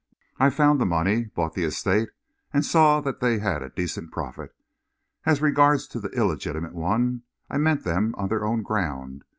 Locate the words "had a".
3.37-3.69